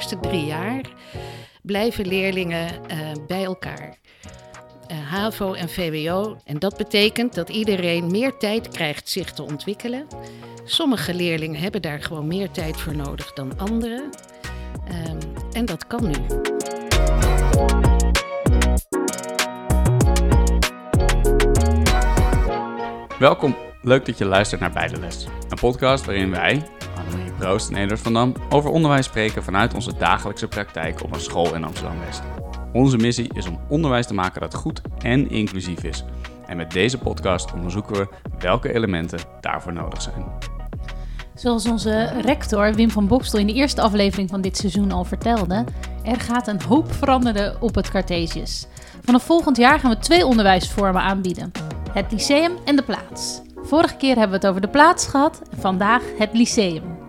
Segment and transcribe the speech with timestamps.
[0.00, 0.80] eerste drie jaar
[1.62, 3.96] blijven leerlingen uh, bij elkaar.
[4.90, 6.36] Uh, HAVO en VWO.
[6.44, 10.06] En dat betekent dat iedereen meer tijd krijgt zich te ontwikkelen.
[10.64, 14.10] Sommige leerlingen hebben daar gewoon meer tijd voor nodig dan anderen.
[15.08, 15.18] Um,
[15.52, 16.14] en dat kan nu.
[23.18, 25.26] Welkom, leuk dat je luistert naar Beide Les.
[25.48, 26.62] Een podcast waarin wij,
[27.40, 31.54] Proost en Edward van Dam, over onderwijs spreken vanuit onze dagelijkse praktijk op een school
[31.54, 32.22] in Amsterdam-West.
[32.72, 36.04] Onze missie is om onderwijs te maken dat goed en inclusief is.
[36.46, 38.08] En met deze podcast onderzoeken we
[38.38, 40.24] welke elementen daarvoor nodig zijn.
[41.34, 45.64] Zoals onze rector Wim van Bokstel in de eerste aflevering van dit seizoen al vertelde,
[46.02, 48.66] er gaat een hoop veranderen op het Cartesius.
[49.02, 51.52] Vanaf volgend jaar gaan we twee onderwijsvormen aanbieden:
[51.92, 53.42] het lyceum en de plaats.
[53.62, 56.99] Vorige keer hebben we het over de plaats gehad, vandaag het lyceum.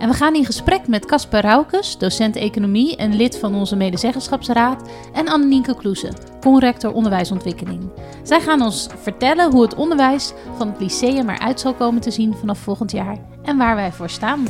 [0.00, 4.90] En we gaan in gesprek met Casper Raukes, docent economie en lid van onze medezeggenschapsraad,
[5.12, 7.90] en Annemieke Kloeze, conrector onderwijsontwikkeling.
[8.22, 12.34] Zij gaan ons vertellen hoe het onderwijs van het lyceum eruit zal komen te zien
[12.34, 14.40] vanaf volgend jaar en waar wij voor staan.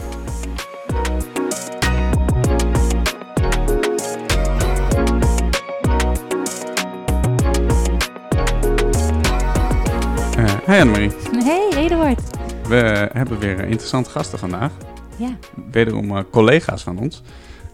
[10.38, 11.10] Uh, hey Annemarie.
[11.44, 12.20] Hey Eduard.
[12.68, 14.72] We hebben weer interessante gasten vandaag.
[15.20, 15.36] Ja.
[15.70, 17.16] Wederom uh, collega's van ons.
[17.16, 17.22] Um,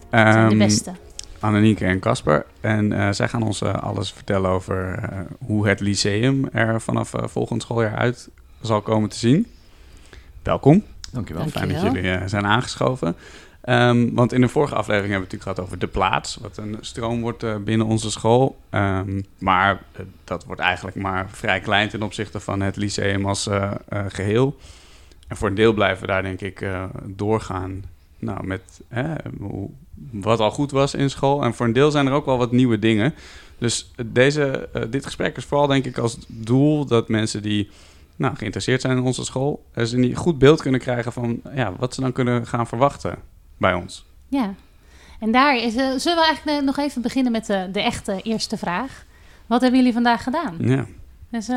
[0.09, 0.91] de Ehm, beste.
[1.39, 2.45] Annemieke en Casper.
[2.61, 7.13] En uh, zij gaan ons uh, alles vertellen over uh, hoe het lyceum er vanaf
[7.15, 8.29] volgend schooljaar uit
[8.61, 9.47] zal komen te zien.
[10.43, 10.83] Welkom.
[11.11, 11.47] Dankjewel.
[11.47, 13.15] Fijn dat jullie zijn aangeschoven.
[13.65, 16.57] Um, want in de vorige aflevering hebben we het natuurlijk gehad over de plaats, wat
[16.57, 18.57] een stroom wordt binnen onze school.
[18.71, 19.81] Um, maar
[20.23, 23.49] dat wordt eigenlijk maar vrij klein ten opzichte van het lyceum als
[24.07, 24.57] geheel.
[25.27, 26.65] En voor een deel blijven we daar denk ik
[27.05, 27.83] doorgaan
[28.19, 29.69] nou, met hè, hoe,
[30.11, 31.43] wat al goed was in school.
[31.43, 33.13] En voor een deel zijn er ook wel wat nieuwe dingen.
[33.57, 37.69] Dus deze, uh, dit gesprek is vooral denk ik als doel dat mensen die
[38.15, 39.65] nou, geïnteresseerd zijn in onze school...
[39.73, 43.15] eens een goed beeld kunnen krijgen van ja, wat ze dan kunnen gaan verwachten
[43.57, 44.05] bij ons.
[44.27, 44.53] Ja,
[45.19, 48.57] en daar is, uh, zullen we eigenlijk nog even beginnen met de, de echte eerste
[48.57, 49.05] vraag.
[49.45, 50.55] Wat hebben jullie vandaag gedaan?
[50.59, 50.85] Ja.
[51.29, 51.47] Dus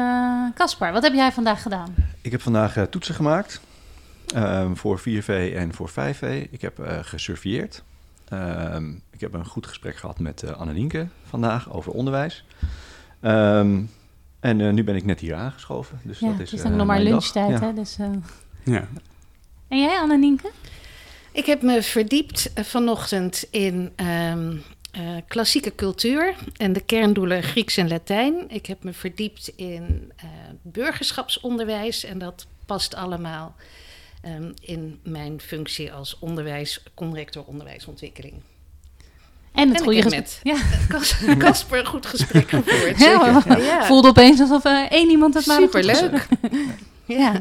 [0.54, 1.94] Caspar, uh, wat heb jij vandaag gedaan?
[2.20, 3.60] Ik heb vandaag uh, toetsen gemaakt
[4.36, 6.50] um, voor 4V en voor 5V.
[6.50, 7.82] Ik heb uh, gesurveilleerd.
[8.32, 12.44] Um, ik heb een goed gesprek gehad met uh, Annelienke vandaag over onderwijs.
[13.22, 13.90] Um,
[14.40, 16.00] en uh, nu ben ik net hier aangeschoven.
[16.02, 17.66] Dus ja, dat is, het is nog maar lunchtijd, ja.
[17.66, 17.72] hè?
[17.72, 17.96] Dus,
[18.64, 18.88] ja.
[19.68, 20.50] En jij, Annelienke?
[21.32, 24.62] Ik heb me verdiept vanochtend in um,
[24.98, 28.44] uh, klassieke cultuur en de kerndoelen Grieks en Latijn.
[28.48, 30.30] Ik heb me verdiept in uh,
[30.62, 33.54] burgerschapsonderwijs en dat past allemaal
[34.24, 38.34] um, in mijn functie als onderwijs, conrector onderwijsontwikkeling.
[39.52, 41.38] En het en goede gesprek.
[41.38, 42.98] Casper een goed gesprek gevoerd.
[42.98, 43.62] Ja, zeker.
[43.62, 43.84] Ja.
[43.84, 46.26] voelde opeens alsof uh, één iemand het maar had Superleuk.
[47.20, 47.40] ja.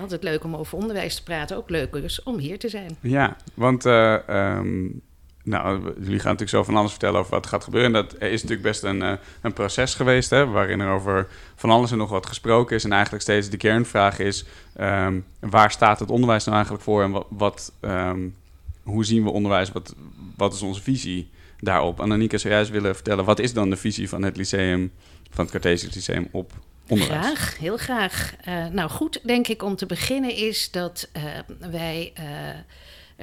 [0.00, 1.56] Altijd leuk om over onderwijs te praten.
[1.56, 2.96] Ook leuk dus om hier te zijn.
[3.00, 5.02] Ja, want uh, um,
[5.46, 7.94] nou, jullie gaan natuurlijk zo van alles vertellen over wat gaat gebeuren.
[7.94, 11.70] En dat is natuurlijk best een, uh, een proces geweest, hè, waarin er over van
[11.70, 12.84] alles en nog wat gesproken is.
[12.84, 14.44] En eigenlijk steeds de kernvraag is,
[14.80, 17.02] um, waar staat het onderwijs nou eigenlijk voor?
[17.02, 18.34] En wat, um,
[18.82, 19.72] hoe zien we onderwijs?
[19.72, 19.94] Wat,
[20.36, 21.30] wat is onze visie
[21.60, 22.00] daarop?
[22.00, 24.92] En Annika zou juist willen vertellen, wat is dan de visie van het lyceum,
[25.30, 26.52] van het Cartesius Lyceum op
[26.88, 27.24] onderwijs?
[27.24, 28.34] Graag, heel graag.
[28.48, 31.22] Uh, nou goed, denk ik om te beginnen is dat uh,
[31.70, 32.12] wij...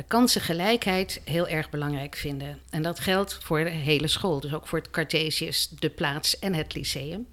[0.08, 2.60] kansengelijkheid heel erg belangrijk vinden.
[2.70, 6.54] En dat geldt voor de hele school, dus ook voor het Cartesius, de plaats en
[6.54, 7.28] het lyceum.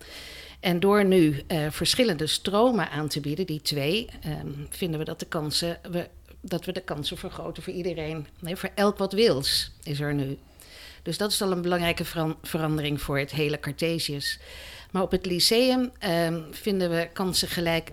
[0.61, 5.19] En door nu uh, verschillende stromen aan te bieden, die twee, um, vinden we dat,
[5.19, 6.09] de kansen, we,
[6.41, 8.27] dat we de kansen vergroten voor iedereen.
[8.41, 10.39] Nee, voor elk wat wils is er nu.
[11.03, 14.39] Dus dat is al een belangrijke ver verandering voor het hele Cartesius.
[14.91, 17.91] Maar op het lyceum um, vinden we kansen gelijk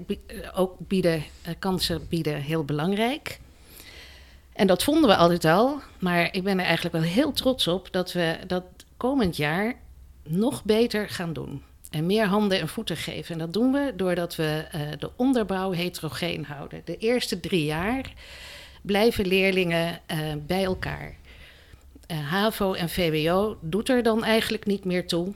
[0.56, 1.24] ook bieden,
[1.60, 3.40] kansen bieden heel belangrijk.
[4.58, 7.88] En dat vonden we altijd al, maar ik ben er eigenlijk wel heel trots op
[7.92, 8.64] dat we dat
[8.98, 9.76] komend jaar
[10.24, 11.64] nog beter gaan doen.
[11.90, 13.34] En meer handen en voeten geven.
[13.34, 16.82] En dat doen we doordat we uh, de onderbouw heterogeen houden.
[16.86, 18.14] De eerste drie jaar
[18.82, 20.18] blijven leerlingen uh,
[20.48, 21.16] bij elkaar.
[22.12, 25.34] Uh, HAVO en VWO doet er dan eigenlijk niet meer toe.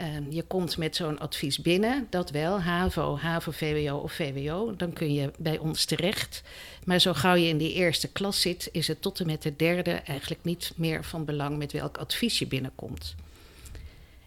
[0.00, 4.92] Uh, je komt met zo'n advies binnen, dat wel, HAVO, HAVO, VWO of VWO, dan
[4.92, 6.42] kun je bij ons terecht.
[6.84, 9.56] Maar zo gauw je in die eerste klas zit, is het tot en met de
[9.56, 13.14] derde eigenlijk niet meer van belang met welk advies je binnenkomt.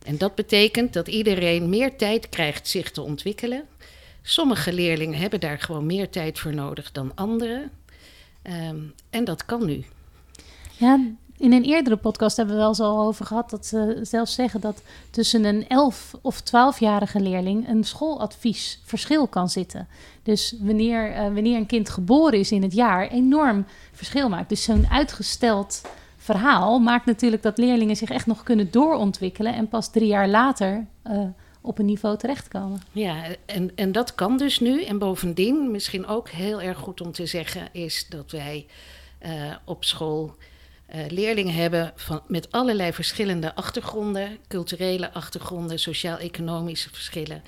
[0.06, 3.68] En dat betekent dat iedereen meer tijd krijgt zich te ontwikkelen.
[4.22, 7.72] Sommige leerlingen hebben daar gewoon meer tijd voor nodig dan anderen.
[8.44, 9.84] Um, en dat kan nu.
[10.78, 11.00] Ja,
[11.42, 14.62] in een eerdere podcast hebben we wel eens al over gehad dat ze zelfs zeggen
[14.62, 19.88] dat tussen een 11 of 12-jarige leerling een schooladvies verschil kan zitten.
[20.24, 24.50] Dus wanneer, eh, wanneer een kind geboren is in het jaar, enorm verschil maakt.
[24.50, 25.82] Dus zo'n uitgesteld
[26.18, 30.86] verhaal maakt natuurlijk dat leerlingen zich echt nog kunnen doorontwikkelen en pas drie jaar later
[31.02, 31.24] eh,
[31.62, 32.82] op een niveau terechtkomen.
[32.92, 34.84] Ja, en, en dat kan dus nu.
[34.84, 38.66] En bovendien, misschien ook heel erg goed om te zeggen, is dat wij
[39.20, 39.32] eh,
[39.66, 40.36] op school
[40.96, 47.44] uh, leerlingen hebben van, met allerlei verschillende achtergronden, culturele achtergronden, sociaal-economische verschillen.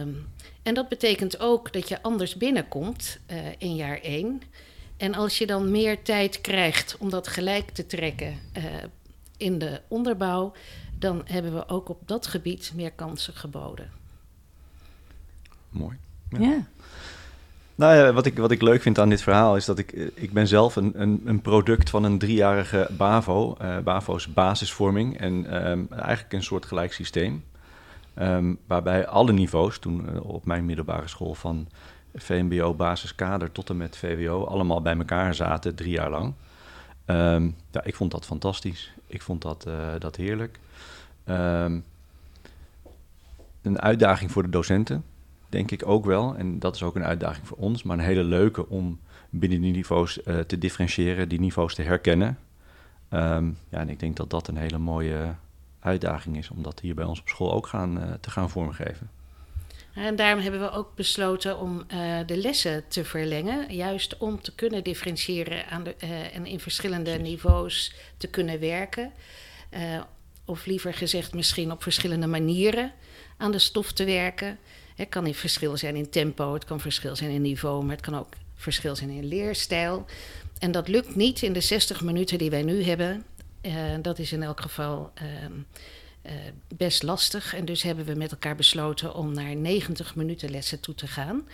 [0.00, 0.26] Um,
[0.62, 4.42] en dat betekent ook dat je anders binnenkomt uh, in jaar één.
[4.96, 8.64] En als je dan meer tijd krijgt om dat gelijk te trekken uh,
[9.36, 10.52] in de onderbouw,
[10.98, 13.90] dan hebben we ook op dat gebied meer kansen geboden.
[15.68, 15.96] Mooi.
[16.30, 16.40] Ja.
[16.40, 16.66] ja.
[17.76, 20.32] Nou ja, wat ik, wat ik leuk vind aan dit verhaal is dat ik, ik
[20.32, 23.56] ben zelf een, een, een product van een driejarige BAVO.
[23.62, 27.44] Uh, BAVO's basisvorming en um, eigenlijk een soort gelijk systeem.
[28.18, 31.68] Um, waarbij alle niveaus, toen uh, op mijn middelbare school van
[32.14, 36.34] VMBO basiskader tot en met VWO, allemaal bij elkaar zaten drie jaar lang.
[37.06, 38.92] Um, ja, ik vond dat fantastisch.
[39.06, 39.66] Ik vond dat,
[39.98, 40.58] dat heerlijk.
[43.62, 45.04] Een uitdaging voor de docenten,
[45.48, 46.36] denk ik ook wel.
[46.36, 49.00] En dat is ook een uitdaging voor ons, maar een hele leuke om
[49.30, 52.38] binnen die niveaus uh, te differentiëren, die niveaus te herkennen.
[53.10, 55.34] Um, ja, en ik denk dat dat een hele mooie
[55.80, 59.10] uitdaging is om dat hier bij ons op school ook gaan, uh, te gaan vormgeven.
[59.94, 63.74] En daarom hebben we ook besloten om uh, de lessen te verlengen.
[63.74, 67.28] Juist om te kunnen differentiëren aan de, uh, en in verschillende Precies.
[67.28, 69.12] niveaus te kunnen werken.
[69.70, 70.00] Uh,
[70.44, 72.92] of liever gezegd, misschien op verschillende manieren
[73.36, 74.58] aan de stof te werken.
[74.96, 78.18] Het kan verschil zijn in tempo, het kan verschil zijn in niveau, maar het kan
[78.18, 80.04] ook verschil zijn in leerstijl.
[80.58, 83.24] En dat lukt niet in de 60 minuten die wij nu hebben.
[84.02, 85.10] dat is in elk geval.
[85.14, 85.52] ehm,
[86.26, 86.32] Uh,
[86.76, 87.54] best lastig.
[87.54, 91.48] En dus hebben we met elkaar besloten om naar 90 minuten lessen toe te gaan.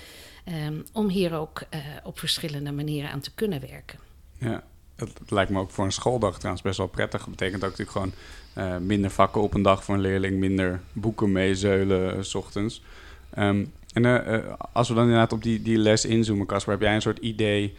[0.67, 3.99] Um, om hier ook uh, op verschillende manieren aan te kunnen werken.
[4.39, 4.65] Ja,
[4.97, 7.21] het, lijkt me ook voor een schooldag trouwens best wel prettig.
[7.21, 8.13] Dat betekent ook natuurlijk gewoon
[8.55, 12.83] uh, minder vakken op een dag voor een leerling, minder boeken meezeulen s ochtends.
[13.39, 14.05] Um, en
[14.73, 17.75] als we dan inderdaad op die, die les inzoomen, Casper, heb jij een soort idee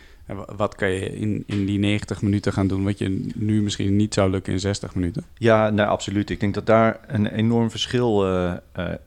[0.55, 4.13] wat kan je in, in die 90 minuten gaan doen, wat je nu misschien niet
[4.13, 5.23] zou lukken in 60 minuten?
[5.37, 6.29] Ja, nou, absoluut.
[6.29, 8.25] Ik denk dat daar een enorm verschil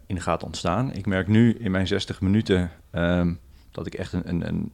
[0.06, 0.92] in gaat ontstaan.
[0.92, 3.38] Ik merk nu in mijn 60 minuten um,
[3.70, 4.72] dat ik echt een, een, een,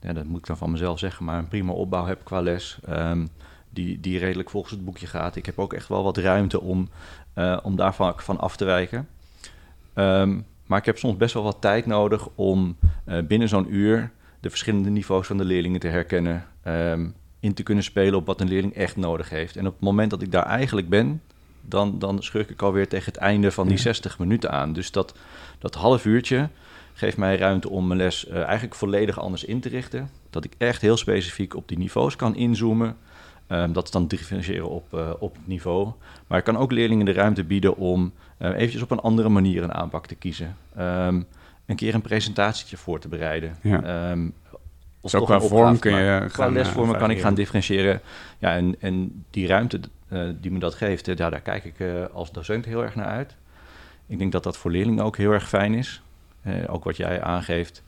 [0.00, 2.78] ja, dat moet ik dan van mezelf zeggen, maar een prima opbouw heb qua les.
[2.88, 3.28] Um,
[3.70, 5.36] die, die redelijk volgens het boekje gaat.
[5.36, 6.88] Ik heb ook echt wel wat ruimte om,
[7.62, 9.08] om daarvan van af te wijken.
[9.94, 12.76] Um, maar ik heb soms best wel wat tijd nodig om
[13.26, 14.10] binnen zo'n uur
[14.40, 16.46] de verschillende niveaus van de leerlingen te herkennen.
[16.66, 19.56] Um, in te kunnen spelen op wat een leerling echt nodig heeft.
[19.56, 21.22] En op het moment dat ik daar eigenlijk ben,
[21.60, 23.82] dan, dan schurk ik alweer tegen het einde van die ja.
[23.82, 24.72] 60 minuten aan.
[24.72, 25.14] Dus dat,
[25.58, 26.48] dat half uurtje
[26.94, 30.10] geeft mij ruimte om mijn les uh, eigenlijk volledig anders in te richten.
[30.30, 32.96] Dat ik echt heel specifiek op die niveaus kan inzoomen.
[33.50, 35.92] Um, dat is dan differentiëren op, uh, op niveau.
[36.26, 39.62] Maar ik kan ook leerlingen de ruimte bieden om uh, eventjes op een andere manier
[39.62, 40.56] een aanpak te kiezen.
[40.78, 41.26] Um,
[41.66, 43.56] een keer een presentatietje voor te bereiden.
[43.62, 44.10] Ja.
[44.10, 44.32] Um,
[45.00, 48.00] of Zo qua vorm kun je qua gaan, lesvormen uh, kan ik gaan differentiëren.
[48.38, 49.80] Ja, en, en die ruimte
[50.40, 51.74] die me dat geeft, ja, daar kijk ik
[52.12, 53.34] als docent heel erg naar uit.
[54.06, 56.02] Ik denk dat dat voor leerlingen ook heel erg fijn is.
[56.66, 57.82] ook wat jij aangeeft.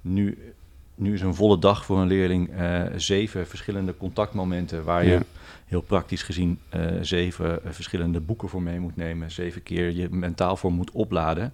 [0.00, 0.54] Nu,
[1.02, 2.50] nu is een volle dag voor een leerling
[2.96, 5.12] zeven verschillende contactmomenten waar ja.
[5.12, 5.24] je
[5.66, 6.58] heel praktisch gezien
[7.00, 9.30] zeven verschillende boeken voor mee moet nemen.
[9.30, 11.52] Zeven keer je mentaal voor moet opladen.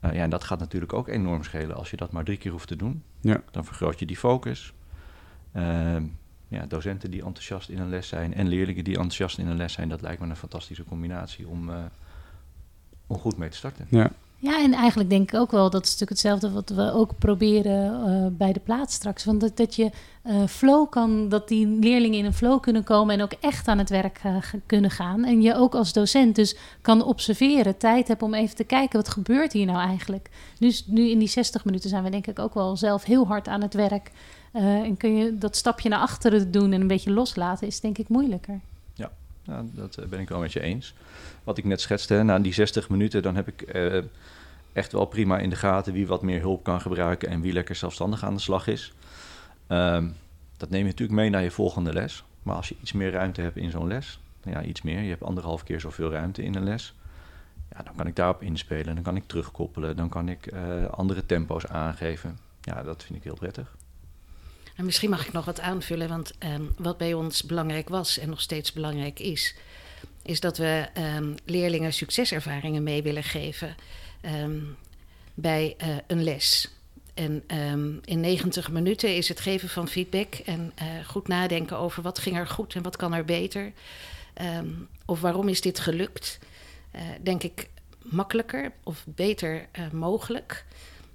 [0.00, 2.68] Ja, en dat gaat natuurlijk ook enorm schelen als je dat maar drie keer hoeft
[2.68, 3.02] te doen.
[3.20, 3.42] Ja.
[3.50, 4.72] Dan vergroot je die focus.
[5.56, 5.96] Uh,
[6.48, 9.72] ja, docenten die enthousiast in een les zijn en leerlingen die enthousiast in een les
[9.72, 11.70] zijn, dat lijkt me een fantastische combinatie om,
[13.06, 13.86] om goed mee te starten.
[13.90, 14.10] Ja.
[14.44, 18.08] Ja, en eigenlijk denk ik ook wel, dat is natuurlijk hetzelfde wat we ook proberen
[18.08, 19.24] uh, bij de plaats straks.
[19.24, 19.90] Want dat, dat je
[20.24, 23.78] uh, flow kan, dat die leerlingen in een flow kunnen komen en ook echt aan
[23.78, 24.36] het werk uh,
[24.66, 25.24] kunnen gaan.
[25.24, 29.08] En je ook als docent dus kan observeren, tijd hebt om even te kijken, wat
[29.08, 30.30] gebeurt hier nou eigenlijk?
[30.58, 33.48] Dus nu in die 60 minuten zijn we denk ik ook wel zelf heel hard
[33.48, 34.10] aan het werk.
[34.52, 38.08] en kun je dat stapje naar achteren doen en een beetje loslaten, is denk ik
[38.08, 38.60] moeilijker.
[39.46, 40.94] Ja, nou, dat ben ik wel met je eens.
[41.44, 43.62] Wat ik net schetste, na die 60 minuten, dan heb ik
[44.72, 47.74] echt wel prima in de gaten wie wat meer hulp kan gebruiken en wie lekker
[47.74, 48.92] zelfstandig aan de slag is.
[49.68, 50.14] Um,
[50.56, 52.24] dat neem je natuurlijk mee naar je volgende les.
[52.42, 55.22] Maar als je iets meer ruimte hebt in zo'n les, ja, iets meer, je hebt
[55.22, 56.94] anderhalf keer zoveel ruimte in een les,
[57.70, 61.26] ja, dan kan ik daarop inspelen, dan kan ik terugkoppelen, dan kan ik uh, andere
[61.26, 62.38] tempo's aangeven.
[62.60, 63.76] Ja, dat vind ik heel prettig.
[64.74, 68.28] En misschien mag ik nog wat aanvullen, want ehm, wat bij ons belangrijk was en
[68.28, 69.54] nog steeds belangrijk is,
[70.22, 73.74] is dat we ehm, leerlingen succeservaringen mee willen geven
[74.20, 74.60] ehm,
[75.34, 76.68] bij eh, een les.
[77.14, 77.44] En
[78.04, 82.36] in 90 minuten is het geven van feedback en eh, goed nadenken over wat ging
[82.36, 83.72] er goed en wat kan er beter.
[85.04, 86.38] Of waarom is dit gelukt,
[86.90, 87.68] eh, denk ik
[88.02, 90.64] makkelijker of beter mogelijk.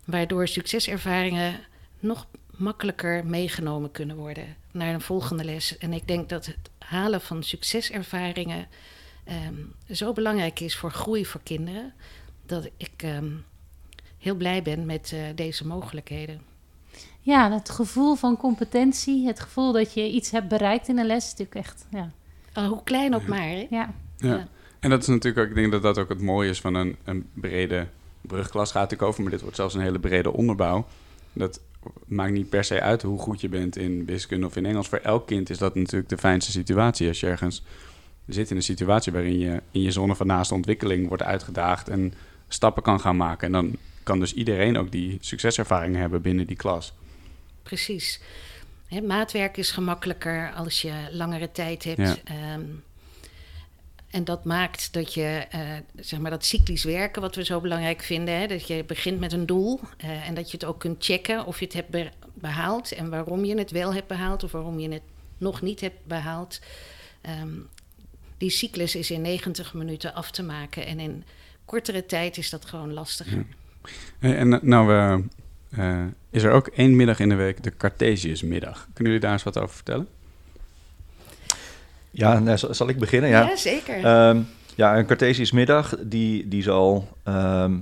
[0.05, 1.59] Waardoor succeservaringen
[1.99, 2.27] nog
[2.59, 5.77] makkelijker meegenomen kunnen worden naar een volgende les.
[5.77, 8.67] En ik denk dat het halen van succeservaringen
[9.23, 9.55] ehm,
[9.91, 11.93] zo belangrijk is voor groei voor kinderen.
[12.45, 13.31] Dat ik ehm,
[14.17, 16.41] heel blij ben met eh, deze mogelijkheden.
[17.21, 21.25] Ja, het gevoel van competentie, het gevoel dat je iets hebt bereikt in een les,
[21.25, 22.11] is natuurlijk echt, ja.
[22.53, 23.47] Al hoe klein ook maar.
[23.47, 23.67] Hè?
[23.69, 23.93] ja.
[24.17, 24.35] Ja.
[24.35, 24.47] Ja.
[24.79, 26.97] En dat is natuurlijk ook, ik denk dat dat ook het mooie is van een,
[27.03, 27.87] een brede
[28.21, 30.87] brugklas gaat natuurlijk over, maar dit wordt zelfs een hele brede onderbouw.
[31.33, 31.61] Dat
[32.05, 34.87] maakt niet per se uit hoe goed je bent in wiskunde of in Engels.
[34.87, 37.07] Voor elk kind is dat natuurlijk de fijnste situatie.
[37.07, 37.63] Als je ergens
[38.25, 42.13] zit in een situatie waarin je in je zone van naaste ontwikkeling wordt uitgedaagd en
[42.47, 43.45] stappen kan gaan maken.
[43.45, 46.93] En dan kan dus iedereen ook die succeservaringen hebben binnen die klas.
[47.63, 48.21] Precies.
[49.03, 51.97] Maatwerk is gemakkelijker als je langere tijd hebt.
[51.97, 52.15] Ja.
[52.23, 52.61] Ehm,
[54.09, 55.61] en dat maakt dat je, eh,
[55.95, 59.33] zeg maar, dat cyclisch werken, wat we zo belangrijk vinden, hè, dat je begint met
[59.33, 62.09] een doel eh, en dat je het ook kunt checken of je het hebt be-
[62.33, 65.01] behaald en waarom je het wel hebt behaald of waarom je het
[65.37, 66.59] nog niet hebt behaald.
[67.21, 67.49] Ehm,
[68.37, 71.23] die cyclus is in 90 minuten af te maken en in
[71.65, 73.45] kortere tijd is dat gewoon lastiger.
[74.19, 75.23] Hey, En eh, nou
[76.29, 78.87] is er ook één middag in de week de Cartesiusmiddag.
[78.93, 80.07] Kunnen jullie daar eens wat over vertellen?
[82.11, 83.29] Ja, nou, zal, zal ik beginnen?
[83.29, 84.03] Ja, zeker.
[84.03, 84.41] Ehm,
[84.75, 87.77] ja een Cartesius middag, die, die zal, ehm,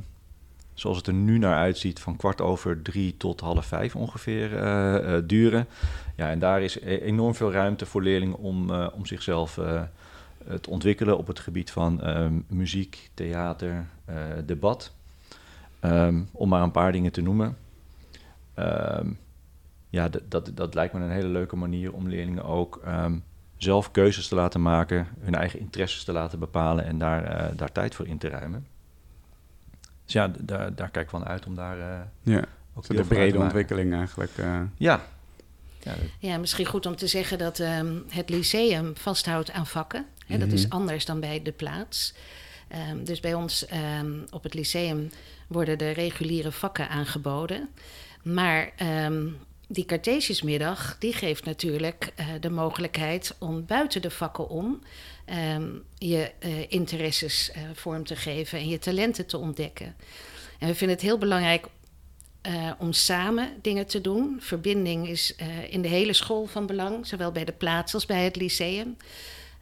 [0.73, 5.15] zoals het er nu naar uitziet, van kwart over drie tot half vijf ongeveer eh,
[5.15, 5.67] eh, duren.
[6.15, 9.59] Ja, en daar is e- enorm veel ruimte voor leerlingen om, eh, om zichzelf
[10.61, 13.85] te ontwikkelen op het gebied van ehm, muziek, theater,
[14.45, 14.91] debat.
[16.31, 17.57] Om maar een paar dingen te noemen.
[19.89, 22.81] Ja, dat, dat lijkt me een hele leuke manier om leerlingen ook
[23.57, 27.71] zelf keuzes te laten maken, hun eigen interesses te laten bepalen en daar, eh, daar
[27.71, 28.67] tijd voor in te ruimen.
[30.05, 33.39] Dus ja, daar, daar kijk ik van uit om daar eh, Ja, ook de brede
[33.39, 34.31] ontwikkeling eigenlijk.
[34.37, 34.61] eh.
[34.77, 35.01] Ja.
[36.19, 40.05] ja misschien goed om te zeggen dat ehm, het lyceum vasthoudt aan vakken.
[40.25, 40.55] Hè, Dat Mhm.
[40.57, 42.13] is anders dan bij de plaats.
[42.67, 45.09] Ehm, dus bij ons ehm, op het lyceum
[45.47, 47.69] worden de reguliere vakken aangeboden.
[48.23, 49.27] Maar ehm,
[49.67, 54.83] die Cartesiusmiddag, die geeft natuurlijk eh, de mogelijkheid om buiten de vakken om
[55.25, 59.95] ehm, je eh, interesses eh, vorm te geven en je talenten te ontdekken.
[60.59, 61.65] En we vinden het heel belangrijk
[62.77, 64.37] om samen dingen te doen.
[64.39, 65.35] Verbinding is
[65.69, 68.97] in de hele school van belang, zowel bij de plaats als bij het lyceum.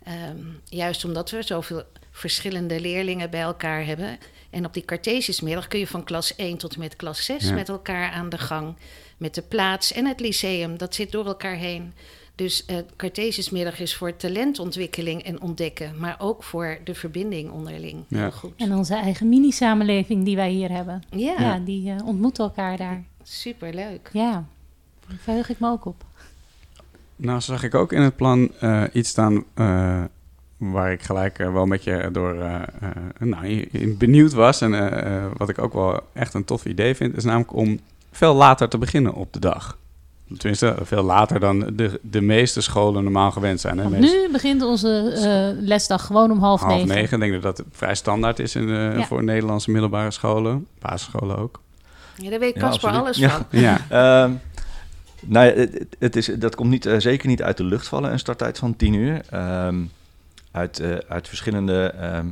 [0.04, 1.84] Ehm, juist omdat we zoveel
[2.18, 4.18] verschillende leerlingen bij elkaar hebben.
[4.50, 7.54] En op die Cartesiusmiddag kun je van klas 1 tot en met klas 6 Ja.
[7.54, 8.76] met elkaar aan de gang.
[9.18, 11.94] Met de plaats en het lyceum, dat zit door elkaar heen.
[12.36, 18.04] Dus uh, Cartesiusmiddag is voor talentontwikkeling en ontdekken, maar ook voor de verbinding onderling.
[18.08, 18.30] Ja.
[18.30, 18.54] Goed.
[18.58, 21.04] En onze eigen mini-samenleving die wij hier hebben.
[21.10, 23.04] Ja, Ja, die eh, ontmoeten elkaar daar.
[23.24, 24.10] superleuk.
[24.14, 24.46] Ja,
[25.08, 26.04] daar verheug ik me ook op.
[27.16, 30.04] Nou, zag ik ook in het plan eh, iets staan eh,
[30.58, 34.62] waar ik gelijk eh, wel met je door eh, eh, nou, benieuwd was.
[34.62, 34.72] En
[35.38, 37.80] wat ik ook wel echt een tof idee vind, is namelijk om
[38.12, 39.78] veel later te beginnen op de dag.
[40.38, 43.78] Tenminste, veel later dan de, de meeste scholen normaal gewend zijn.
[43.78, 43.90] Hè?
[43.90, 46.88] Meest- nu begint onze eh, lesdag gewoon om half, half negen.
[46.88, 47.22] negen.
[47.22, 49.04] Ik denk dat dat vrij standaard is in, eh, Ja.
[49.06, 51.62] voor Nederlandse middelbare scholen, basisscholen ook.
[52.18, 53.46] Ja, daar weet Casper alles van.
[53.50, 54.32] Ja, Ehm,
[55.26, 58.20] nou, ja, het, het is, dat komt niet, zeker niet uit de lucht vallen, een
[58.20, 59.22] starttijd van 10 uur.
[60.56, 62.28] Uit, eh, uit verschillende ehm,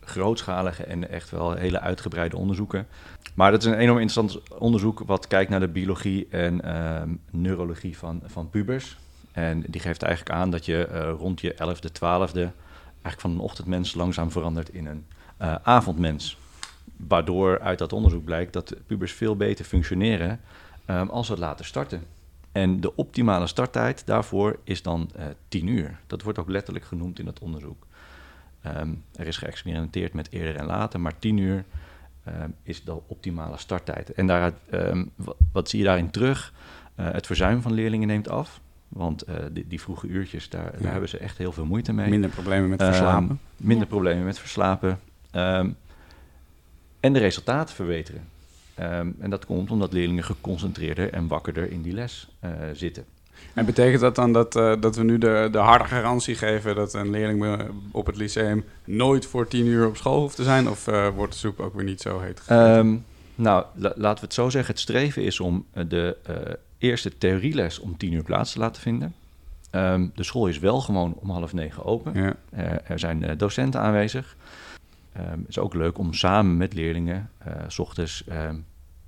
[0.00, 2.86] grootschalige en echt wel hele uitgebreide onderzoeken.
[3.34, 7.98] Maar dat is een enorm interessant onderzoek wat kijkt naar de biologie en ehm, neurologie
[7.98, 8.96] van, van pubers.
[9.32, 12.52] En die geeft eigenlijk aan dat je eh, rond je 11e, 12e
[13.02, 15.06] eigenlijk van een ochtendmens langzaam verandert in een
[15.36, 16.38] eh, avondmens.
[16.96, 20.40] Waardoor uit dat onderzoek blijkt dat pubers veel beter functioneren
[20.84, 22.02] ehm, als we het laten starten.
[22.52, 25.98] En de optimale starttijd daarvoor is dan eh 10 uur.
[26.06, 27.86] Dat wordt ook letterlijk genoemd in het onderzoek.
[28.62, 31.64] Ehm, er is geëxperimenteerd met eerder en later, maar 10 uur
[32.24, 34.12] ehm, is de optimale starttijd.
[34.12, 36.52] En daaruit, ehm, wat, wat zie je daarin terug?
[36.94, 38.60] Eh, het verzuim van leerlingen neemt af.
[38.88, 40.78] Want eh, die, die vroege uurtjes, daar, Ja.
[40.82, 42.08] daar hebben ze echt heel veel moeite mee.
[42.10, 43.40] minder problemen met Ehm, verslapen.
[43.56, 43.90] minder Ja.
[43.92, 45.00] problemen met verslapen.
[45.30, 45.70] Ehm,
[47.00, 48.28] en de resultaten verbeteren.
[48.78, 53.04] Ehm, en dat komt omdat leerlingen geconcentreerder en wakkerder in die les eh, zitten.
[53.54, 56.94] En betekent dat dan dat, eh, dat we nu de, de harde garantie geven dat
[56.94, 60.68] een leerling op het lyceum nooit voor tien uur op school hoeft te zijn?
[60.68, 62.42] Of eh, wordt de soep ook weer niet zo heet?
[62.46, 62.96] Ehm,
[63.34, 64.72] nou, la- laten we het zo zeggen.
[64.72, 66.16] Het streven is om de
[66.78, 69.14] eerste theorieles om tien uur plaats te laten vinden.
[69.70, 72.12] Ehm, de school is wel gewoon om half negen open.
[72.14, 72.34] ja.
[72.86, 74.36] Er zijn docenten aanwezig.
[75.18, 78.56] Ehm, het is ook leuk om samen met leerlingen eh, s ochtends ehm,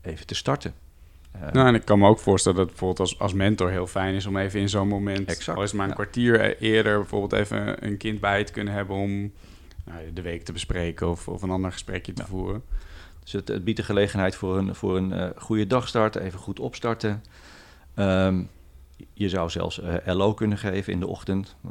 [0.02, 0.75] even te starten.
[1.33, 3.87] Eh, Nou, en ik kan me ook voorstellen dat het bijvoorbeeld als, als mentor heel
[3.87, 6.02] fijn is om even in zo'n moment, Exact, al is het maar een ja.
[6.02, 9.11] kwartier e- eerder, bijvoorbeeld even een kind bij te kunnen hebben om
[9.85, 12.62] nou, de week te bespreken of, of een ander gesprekje te voeren.
[13.23, 16.61] Dus het, het biedt de gelegenheid voor een, voor een eh, goede dagstart, even goed
[16.61, 17.23] opstarten.
[17.95, 18.43] Ehm,
[19.12, 21.57] je zou zelfs eh, LO kunnen geven in de ochtend.
[21.64, 21.71] Eh,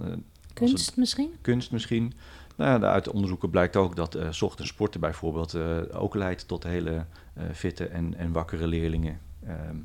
[0.54, 1.30] Kunst het- misschien?
[1.42, 2.14] kunst misschien.
[2.60, 6.48] Nou uit de onderzoeken blijkt ook dat eh, 's ochtends sporten bijvoorbeeld eh, ook leidt
[6.48, 9.20] tot hele eh, fitte en, en wakkere leerlingen.
[9.46, 9.76] Ehm,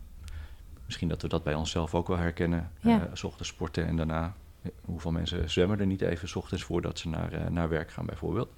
[0.84, 2.70] misschien dat we dat bij onszelf ook wel herkennen.
[2.80, 3.00] Ja.
[3.00, 4.34] Eh, 's ochtends sporten en daarna,
[4.84, 8.06] hoeveel mensen zwemmen er niet even 's ochtends voordat ze naar, eh, naar werk gaan
[8.06, 8.48] bijvoorbeeld.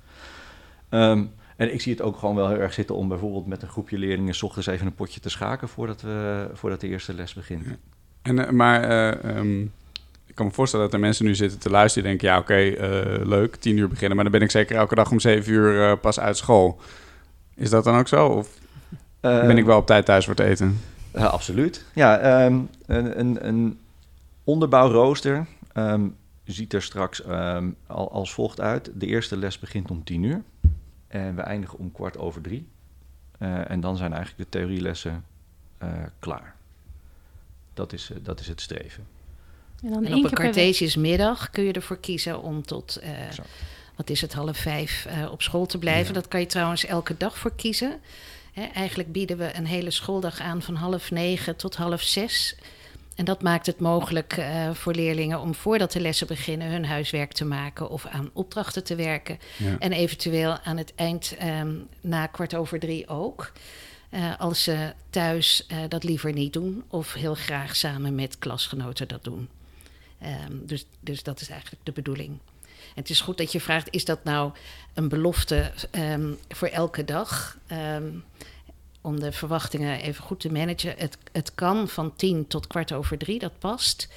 [0.88, 1.24] Ehm,
[1.56, 3.98] en ik zie het ook gewoon wel heel erg zitten om bijvoorbeeld met een groepje
[3.98, 7.64] leerlingen 's ochtends even een potje te schaken voordat, we, voordat de eerste les begint.
[7.64, 7.76] Ja.
[8.22, 9.66] En, maar eh, ehm,
[10.36, 13.26] kan me voorstellen dat er mensen nu zitten te luisteren die denken, ja oké, eh,
[13.26, 16.00] leuk, tien uur beginnen, maar dan ben ik zeker elke dag om zeven uur eh,
[16.00, 16.80] pas uit school.
[17.54, 18.26] Is dat dan ook zo?
[18.26, 18.48] Of
[19.20, 20.80] ben Ehm, ik wel op tijd thuis voor het eten?
[21.14, 21.84] Absoluut.
[21.94, 23.78] Ja, ehm, een, een, een
[24.44, 26.08] onderbouwrooster ehm,
[26.44, 28.90] ziet er straks ehm, al, als volgt uit.
[28.94, 30.42] De eerste les begint om tien uur
[31.08, 32.68] en we eindigen om kwart over drie.
[33.38, 35.24] Eh, en dan zijn eigenlijk de theorielessen
[35.78, 35.88] eh,
[36.18, 36.54] klaar.
[37.74, 39.06] Dat is, eh, dat is het streven.
[39.82, 40.36] En dan En één op een.
[40.36, 43.10] Cartesiusmiddag kun je ervoor kiezen om tot, eh,
[43.96, 46.14] wat is het, half vijf eh, op school te blijven.
[46.14, 46.20] Ja.
[46.20, 48.00] Dat kan je trouwens elke dag voor kiezen.
[48.52, 52.56] Hè, eigenlijk bieden we een hele schooldag aan van half negen tot half zes.
[53.16, 57.32] En dat maakt het mogelijk eh, voor leerlingen om voordat de lessen beginnen hun huiswerk
[57.32, 59.38] te maken of aan opdrachten te werken.
[59.56, 59.76] Ja.
[59.78, 63.52] En eventueel aan het eind ehm, na kwart over drie ook.
[64.10, 69.08] Eh, als ze thuis eh, dat liever niet doen of heel graag samen met klasgenoten
[69.08, 69.48] dat doen.
[70.18, 72.30] Ehm, dus, dus dat is eigenlijk de bedoeling.
[72.70, 74.52] En het is goed dat je vraagt: is dat nou
[74.94, 77.58] een belofte ehm, voor elke dag?
[77.66, 78.08] Ehm,
[79.00, 80.94] om de verwachtingen even goed te managen.
[80.96, 84.08] Het, het kan van tien tot kwart over drie, dat past.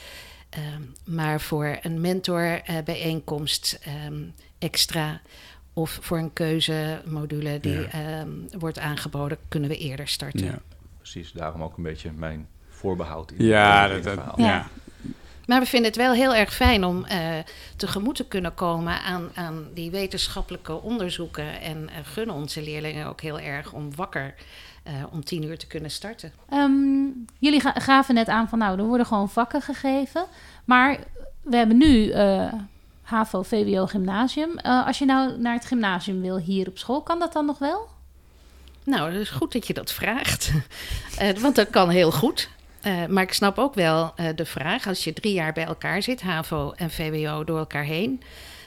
[0.50, 4.24] Ehm, maar voor een mentorbijeenkomst ehm
[4.58, 5.22] extra
[5.74, 7.88] of voor een keuzemodule die Ja.
[7.92, 10.46] ehm, wordt aangeboden, kunnen we eerder starten.
[10.46, 10.60] Ja,
[10.98, 14.34] Precies, daarom ook een beetje mijn voorbehoud in, ja, dat, dat-.
[14.38, 14.70] Ja.
[15.50, 17.20] Maar we vinden het wel heel erg fijn om eh,
[17.76, 21.62] tegemoet te kunnen komen aan, aan die wetenschappelijke onderzoeken.
[21.62, 24.34] En eh, gunnen onze leerlingen ook heel erg om wakker
[24.84, 26.34] eh, om tien uur te kunnen starten.
[26.50, 27.06] Ehm,
[27.40, 30.26] jullie ga- gaven net aan van nou, er worden gewoon vakken gegeven.
[30.66, 30.98] Maar
[31.42, 32.14] we hebben nu
[33.02, 34.60] HAVO, VWO, gymnasium.
[34.60, 37.88] Als je nou naar het gymnasium wil hier op school, kan dat dan nog wel?
[38.84, 40.52] Nou, het is goed dat je dat vraagt.
[41.42, 42.50] Want dat kan heel goed.
[42.82, 46.04] Eh, maar ik snap ook wel eh, de vraag, als je drie jaar bij elkaar
[46.04, 48.22] zit, HAVO en VWO door elkaar heen,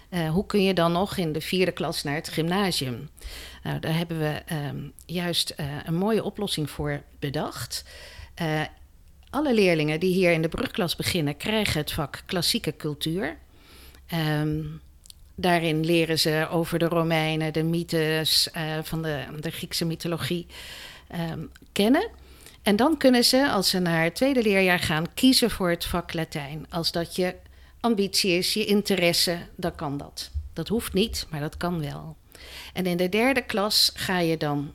[0.09, 3.11] eh, hoe kun je dan nog in de vierde klas naar het gymnasium?
[3.63, 7.85] Nou, daar hebben we ehm, juist een mooie oplossing voor bedacht.
[9.31, 13.37] Alle leerlingen die hier in de brugklas beginnen, krijgen het vak klassieke cultuur.
[14.07, 14.61] Ehm,
[15.35, 18.49] daarin leren ze over de Romeinen, de mythes
[18.83, 20.47] van de, de Griekse mythologie
[21.09, 21.41] ehm,
[21.73, 22.11] kennen.
[22.63, 26.13] En dan kunnen ze, als ze naar het tweede leerjaar gaan, kiezen voor het vak
[26.13, 26.67] Latijn.
[26.71, 27.35] Als dat je
[27.81, 30.31] ambitie is, je interesse, dan kan dat.
[30.53, 32.17] Dat hoeft niet, maar dat kan wel.
[32.73, 34.73] En in de derde klas ga je dan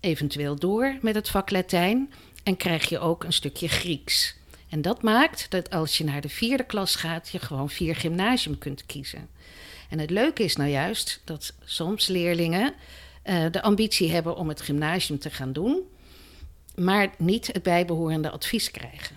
[0.00, 4.36] eventueel door met het vak Latijn en krijg je ook een stukje Grieks.
[4.68, 8.58] En dat maakt dat als je naar de vierde klas gaat, je gewoon vier gymnasium
[8.58, 9.28] kunt kiezen.
[9.88, 12.74] En het leuke is nou juist dat soms leerlingen
[13.22, 15.82] eh, de ambitie hebben om het gymnasium te gaan doen,
[16.76, 19.16] maar niet het bijbehorende advies krijgen.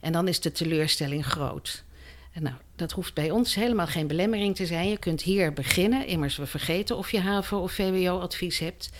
[0.00, 1.84] En dan is de teleurstelling groot.
[2.32, 4.88] En nou, dat hoeft bij ons helemaal geen belemmering te zijn.
[4.88, 6.06] Je kunt hier beginnen.
[6.06, 8.90] Immers, we vergeten of je HAVO of VWO-advies hebt.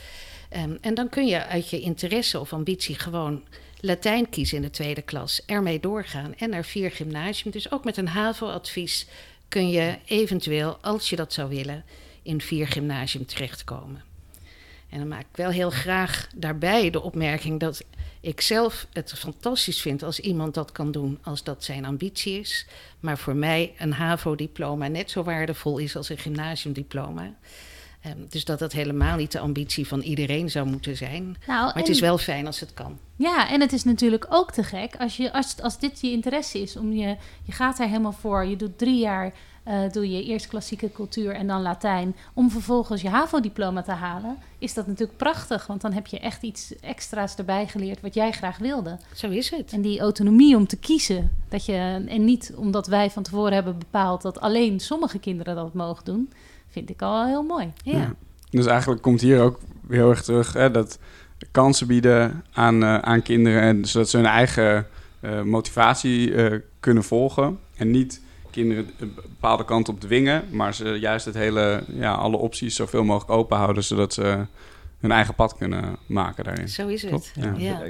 [0.49, 3.45] Ehm, en dan kun je uit je interesse of ambitie gewoon
[3.81, 5.43] Latijn kiezen in de tweede klas.
[5.47, 7.53] Ermee doorgaan en naar vier gymnasium.
[7.53, 9.07] Dus ook met een HAVO-advies
[9.49, 11.85] kun je eventueel, als je dat zou willen,
[12.23, 14.12] in vier gymnasium terechtkomen.
[14.93, 17.85] En dan maak ik wel heel graag daarbij de opmerking dat
[18.21, 22.67] ik zelf het fantastisch vind als iemand dat kan doen als dat zijn ambitie is.
[23.01, 27.35] Maar voor mij een HAVO-diploma net zo waardevol is als een gymnasiumdiploma.
[28.03, 31.23] Ehm, dus dat dat helemaal niet de ambitie van iedereen zou moeten zijn.
[31.47, 32.99] Nou, Maar het is wel fijn als het kan.
[33.17, 36.59] Ja, en het is natuurlijk ook te gek als, je, als, als dit je interesse
[36.59, 36.77] is.
[36.77, 38.45] Om je, je gaat er helemaal voor.
[38.45, 42.17] Je doet drie jaar eh, doe je eerst klassieke cultuur en dan Latijn.
[42.35, 44.37] Om vervolgens je HAVO-diploma te halen.
[44.59, 45.67] Is dat natuurlijk prachtig.
[45.67, 48.99] Want dan heb je echt iets extra's erbij geleerd wat jij graag wilde.
[49.15, 49.73] Zo is het.
[49.73, 51.31] En die autonomie om te kiezen.
[51.49, 55.75] Dat je, en niet omdat wij van tevoren hebben bepaald dat alleen sommige kinderen dat
[55.75, 56.33] mogen doen.
[56.69, 57.73] Vind ik al heel mooi.
[57.85, 57.99] Ja.
[57.99, 58.15] Ja.
[58.51, 60.99] Dus eigenlijk komt hier ook heel erg terug hè, dat
[61.51, 63.63] kansen bieden aan, eh, aan kinderen.
[63.63, 64.87] En zodat ze hun eigen
[65.21, 67.59] eh, motivatie eh, kunnen volgen.
[67.77, 68.21] En niet
[68.53, 70.45] kinderen een bepaalde kant op dwingen.
[70.51, 73.85] Maar ze juist het hele, ja, alle opties zoveel mogelijk open houden.
[73.85, 74.47] Zodat ze
[75.01, 76.69] hun eigen pad kunnen maken daarin.
[76.69, 77.33] Zo is het.
[77.35, 77.55] ja.
[77.57, 77.83] Ja.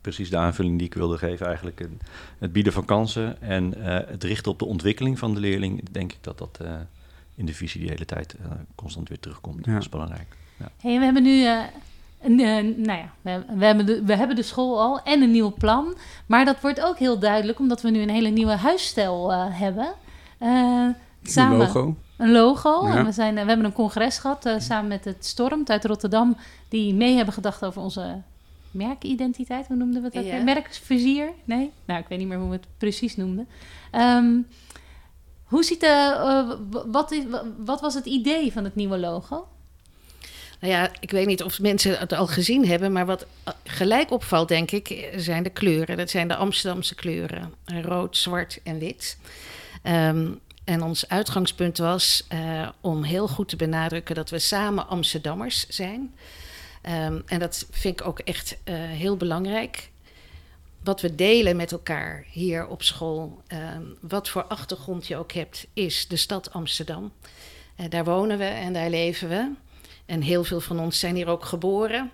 [0.00, 1.80] Precies de aanvulling die ik wilde geven eigenlijk.
[1.80, 2.00] een-
[2.38, 5.90] Het bieden van kansen en eh, het richten op de ontwikkeling van de leerling.
[5.90, 6.72] Denk ik dat dat eh,
[7.34, 9.64] in de visie die hele tijd eh, constant weer terugkomt.
[9.66, 9.72] Ja.
[9.72, 10.36] Dat is belangrijk.
[10.80, 11.64] Hey, we hebben nu, een,
[12.22, 15.94] nou ja, we, we, hebben de, we hebben de school al en een nieuw plan.
[16.26, 19.94] Maar dat wordt ook heel duidelijk omdat we nu een hele nieuwe huisstijl eh, hebben.
[20.38, 20.88] Eh,
[21.22, 21.96] samen logo.
[22.16, 22.86] een logo.
[22.86, 22.96] Ja.
[22.96, 25.84] En we, zijn, eh, we hebben een congres gehad eh, samen met het Stormt uit
[25.84, 26.36] Rotterdam.
[26.68, 28.22] Die mee hebben gedacht over onze
[28.70, 29.66] merkidentiteit.
[29.66, 30.30] Hoe noemden we het ook?
[30.30, 30.44] Weer?
[30.44, 31.32] Merkvizier?
[31.44, 31.72] Nee?
[31.84, 33.48] Nou, ik weet niet meer hoe we het precies noemden.
[33.90, 34.36] Ehm,
[35.44, 37.22] hoe ziet de, eh, wat, is,
[37.64, 39.46] wat was het idee van het nieuwe logo?
[40.60, 44.10] Nou ja, ik weet niet of mensen het al gezien hebben, maar wat eh, gelijk
[44.10, 45.96] opvalt, denk ik, zijn de kleuren.
[45.96, 49.18] Dat zijn de Amsterdamse kleuren: rood, zwart en wit.
[49.82, 50.28] Ehm,
[50.64, 56.14] en ons uitgangspunt was eh, om heel goed te benadrukken dat we samen Amsterdammers zijn.
[56.82, 59.90] Ehm, en dat vind ik ook echt eh, heel belangrijk.
[60.84, 65.66] Wat we delen met elkaar hier op school, ehm, wat voor achtergrond je ook hebt,
[65.72, 67.12] is de stad Amsterdam.
[67.76, 69.50] Eh, daar wonen we en daar leven we.
[70.10, 72.10] En heel veel van ons zijn hier ook geboren.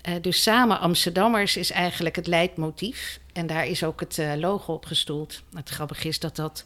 [0.00, 3.20] Eh, dus samen Amsterdammers is eigenlijk het leidmotief.
[3.32, 5.42] En daar is ook het eh, logo op gestoeld.
[5.54, 6.64] Het grappige is dat dat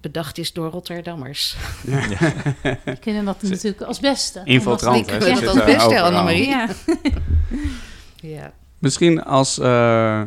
[0.00, 1.56] bedacht is door Rotterdammers.
[1.82, 4.40] We kunnen dat natuurlijk als beste.
[4.44, 6.00] Infiltrant, dat zitten als beste.
[6.00, 6.48] Annemarie.
[6.48, 6.68] Ja.
[8.20, 8.52] Ja.
[8.78, 10.22] Misschien als eh,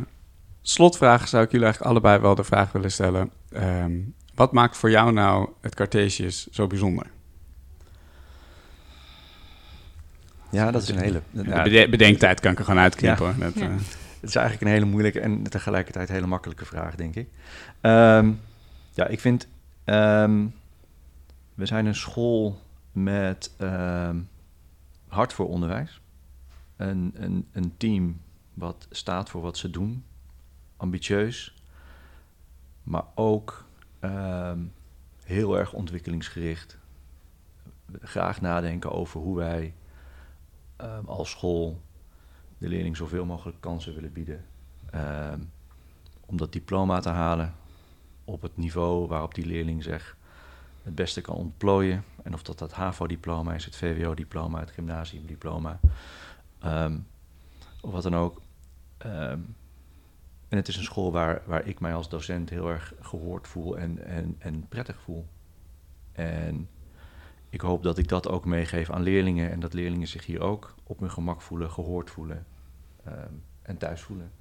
[0.62, 3.32] slotvraag zou ik jullie eigenlijk allebei wel de vraag willen stellen.
[3.50, 3.94] Ehm,
[4.36, 7.08] wat maakt voor jou nou het Cartesius zo bijzonder?
[10.50, 11.22] Ja, dat is een hele...
[11.32, 13.26] Ja, bedenktijd kan ik er gewoon uitknippen.
[13.26, 13.32] Ja.
[13.34, 13.44] hoor.
[13.44, 13.62] Dat, Ja.
[13.70, 13.76] eh,
[14.20, 17.28] Het is eigenlijk een hele moeilijke en tegelijkertijd hele makkelijke vraag, denk ik.
[17.82, 18.32] Ehm,
[18.94, 19.48] ja, ik vind...
[19.84, 20.46] ehm,
[21.56, 24.18] we zijn een school met ehm,
[25.08, 26.02] hart voor onderwijs.
[26.76, 28.20] Een, een, een team
[28.54, 30.04] wat staat voor wat ze doen.
[30.78, 31.56] Ambitieus.
[32.84, 33.66] Maar ook
[34.00, 34.60] ehm,
[35.24, 36.78] heel erg ontwikkelingsgericht.
[38.02, 39.74] Graag nadenken over hoe wij
[40.78, 41.82] ehm, als school
[42.58, 44.46] de leerling zoveel mogelijk kansen willen bieden.
[44.92, 45.40] ehm,
[46.26, 47.54] om dat diploma te halen
[48.26, 50.18] op het niveau waarop die leerling zich
[50.84, 52.04] het beste kan ontplooien.
[52.24, 55.80] En of dat dat HAVO-diploma is, het VWO-diploma, het gymnasiumdiploma,
[56.60, 56.98] ehm,
[57.82, 58.42] of wat dan ook.
[60.48, 63.78] En het is een school waar, waar ik mij als docent heel erg gehoord voel
[63.78, 65.28] en, en, en prettig voel.
[66.12, 66.70] En
[67.50, 70.76] ik hoop dat ik dat ook meegeef aan leerlingen en dat leerlingen zich hier ook
[70.84, 72.46] op hun gemak voelen, gehoord voelen
[73.04, 74.32] ehm, en thuis voelen.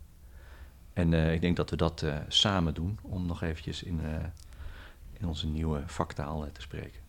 [0.93, 4.25] En eh, ik denk dat we dat eh, samen doen om nog eventjes in, eh,
[5.13, 7.01] in onze nieuwe vaktaal te spreken.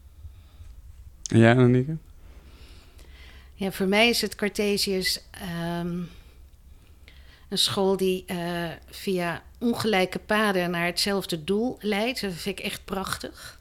[1.31, 1.97] En jij, Annemieke?
[3.53, 5.99] Ja, voor mij is het Cartesius ehm,
[7.49, 12.21] een school die eh, via ongelijke paden naar hetzelfde doel leidt.
[12.21, 13.60] Dat vind ik echt prachtig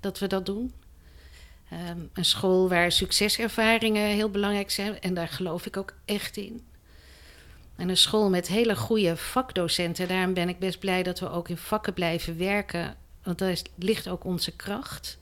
[0.00, 0.72] dat we dat doen.
[1.70, 6.66] Ehm, een school waar succeservaringen heel belangrijk zijn en daar geloof ik ook echt in.
[7.76, 10.08] En een school met hele goede vakdocenten.
[10.08, 12.96] Daarom ben ik best blij dat we ook in vakken blijven werken.
[13.22, 15.18] Want daar is- ligt ook onze kracht.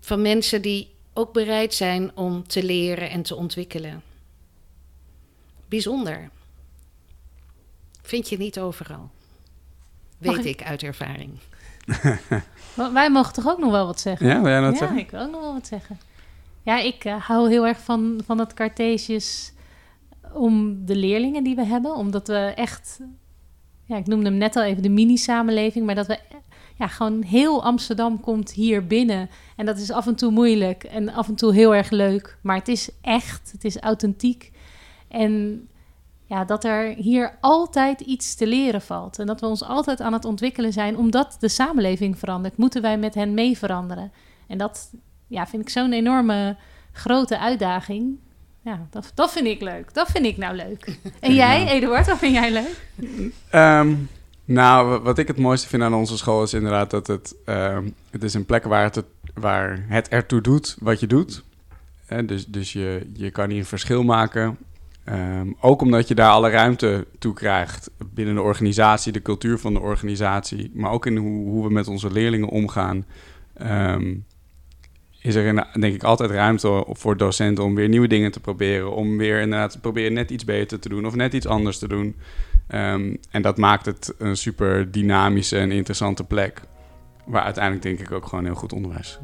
[0.00, 4.02] Van mensen die ook bereid zijn om te leren en te ontwikkelen.
[5.68, 6.30] Bijzonder.
[8.02, 9.10] Vind je niet overal.
[10.18, 11.38] Weet ik- ik uit ervaring.
[12.74, 14.26] Wij mogen toch ook nog wel wat zeggen?
[14.26, 14.98] Ja, wil jij dat ja, zeggen?
[14.98, 15.98] ik wil ook nog wel wat zeggen.
[16.62, 19.52] Ja, ik eh, hou heel erg van, van het Cartesius
[20.32, 21.94] om de leerlingen die we hebben.
[21.94, 23.00] Omdat we echt,
[23.84, 25.86] ja, ik noemde hem net al even de mini-samenleving.
[25.86, 26.36] Maar dat we, eh,
[26.74, 29.30] ja, gewoon heel Amsterdam komt hier binnen.
[29.56, 32.38] En dat is af en toe moeilijk en af en toe heel erg leuk.
[32.40, 34.52] Maar het is echt, het is authentiek.
[35.08, 35.68] En
[36.26, 39.18] ja, dat er hier altijd iets te leren valt.
[39.18, 40.96] En dat we ons altijd aan het ontwikkelen zijn.
[40.96, 44.12] Omdat de samenleving verandert, moeten wij met hen mee veranderen.
[44.48, 44.90] En dat,
[45.26, 46.56] ja, vind ik zo'n enorme
[46.92, 48.18] grote uitdaging.
[48.60, 49.94] Ja, dat, dat vind ik leuk.
[49.94, 50.98] Dat vind ik nou leuk.
[51.20, 51.68] En jij, Ja.
[51.70, 52.88] Eduard, wat vind jij leuk?
[53.50, 53.94] Ehm,
[54.44, 57.88] nou, wa- wat ik het mooiste vind aan onze school is inderdaad dat het, ehm,
[58.10, 59.02] het is een plek waar het,
[59.34, 61.42] waar het ertoe doet wat je doet.
[62.06, 64.58] Hè, dus dus je, je kan hier een verschil maken.
[65.04, 69.74] Ehm, ook omdat je daar alle ruimte toe krijgt binnen de organisatie, de cultuur van
[69.74, 73.04] de organisatie, maar ook in hoe, hoe we met onze leerlingen omgaan.
[73.54, 74.14] Ehm,
[75.20, 78.92] is er in- denk ik altijd ruimte voor docenten om weer nieuwe dingen te proberen.
[78.94, 81.88] Om weer inderdaad te proberen net iets beter te doen of net iets anders te
[81.88, 82.16] doen.
[82.66, 86.60] Ehm, en dat maakt het een super dynamische en interessante plek.
[87.26, 89.18] Waar uiteindelijk denk ik ook gewoon heel goed onderwijs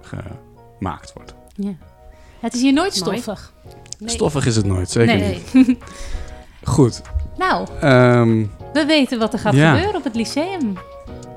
[0.00, 1.34] gemaakt wordt.
[1.56, 1.74] Ja.
[2.40, 3.22] Het is hier nooit Mooi.
[4.10, 4.10] Stoffig.
[4.10, 4.14] Nee.
[4.14, 5.42] Stoffig is het nooit, zeker Nee.
[5.52, 5.76] niet.
[6.64, 7.02] Goed.
[7.36, 9.70] Nou, ehm, we weten wat er gaat Ja.
[9.74, 10.72] gebeuren op het lyceum.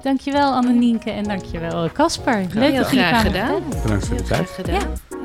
[0.04, 2.46] Dankjewel Annenienke en dankjewel Casper.
[2.54, 3.62] Leuk Heel dat jullie kwamen gedaan.
[3.84, 4.50] bedankt voor de tijd.
[4.50, 4.74] graag gedaan.
[4.80, 5.25] Ja.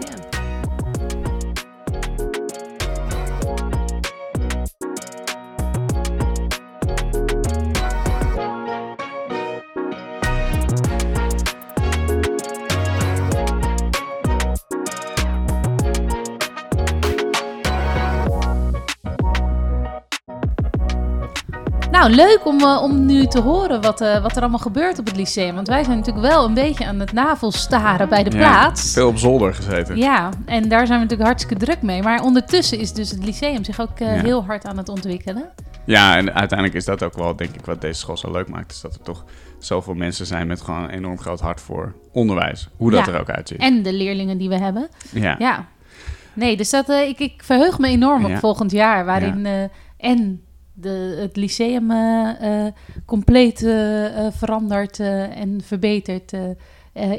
[22.00, 25.06] Nou, leuk om, eh, om nu te horen wat, eh, wat er allemaal gebeurt op
[25.06, 25.54] het lyceum.
[25.54, 28.92] Want wij zijn natuurlijk wel een beetje aan het navelstaren bij de Ja, plaats.
[28.92, 29.96] Veel op zolder gezeten.
[29.96, 32.02] Ja, en daar zijn we natuurlijk hartstikke druk mee.
[32.02, 34.22] Maar ondertussen is dus het lyceum zich ook eh, Ja.
[34.22, 35.44] heel hard aan het ontwikkelen.
[35.84, 38.72] Ja, en uiteindelijk is dat ook wel, denk ik, wat deze school zo leuk maakt.
[38.72, 39.24] Is dat er toch
[39.58, 42.68] zoveel mensen zijn met gewoon een enorm groot hart voor onderwijs.
[42.76, 43.12] Hoe dat Ja.
[43.12, 43.58] er ook uitziet.
[43.60, 44.88] En de leerlingen die we hebben.
[45.12, 45.36] ja.
[45.38, 45.66] Ja.
[46.32, 49.04] Nee, dus dat, ik, ik verheug me enorm op volgend jaar.
[49.04, 49.46] Waarin
[49.96, 50.42] en
[50.80, 52.72] de, het lyceum eh, eh,
[53.04, 56.32] compleet eh, veranderd en verbeterd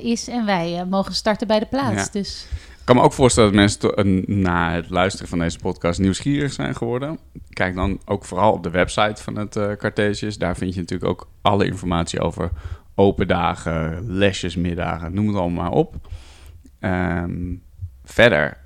[0.02, 0.28] is.
[0.28, 2.06] En wij mogen starten bij de plaats.
[2.06, 2.10] Ja.
[2.12, 2.47] Dus
[2.80, 6.76] Ik kan me ook voorstellen dat mensen na het luisteren van deze podcast nieuwsgierig zijn
[6.76, 7.19] geworden.
[7.50, 10.38] Kijk dan ook vooral op de website van het eh Cartesius.
[10.38, 12.52] Daar vind je natuurlijk ook alle informatie over
[12.95, 15.95] open dagen, lesjes, middagen, noem het allemaal maar op.
[16.80, 17.56] Ehm,
[18.04, 18.58] verder,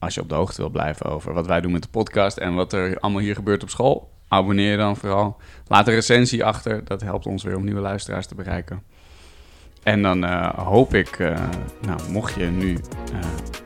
[0.00, 2.54] als je op de hoogte wil blijven over wat wij doen met de podcast en
[2.54, 5.36] wat er allemaal hier gebeurt op school, abonneer je dan vooral.
[5.66, 8.82] Laat een recensie achter, dat helpt ons weer om nieuwe luisteraars te bereiken.
[9.82, 11.40] En dan eh, hoop ik, eh,
[11.80, 13.18] nou, mocht je nu eh,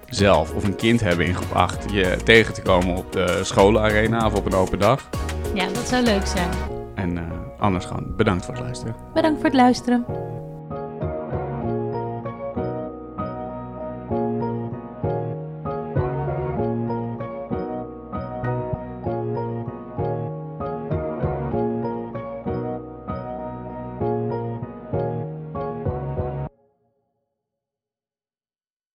[0.09, 4.27] zelf of een kind hebben in groep 8, je tegen te komen op de scholenarena
[4.27, 5.09] of op een open dag.
[5.55, 6.51] ja, dat zou leuk zijn.
[6.95, 7.19] En
[7.59, 8.97] anders gewoon bedankt voor het luisteren.
[9.15, 10.34] Bedankt voor het luisteren.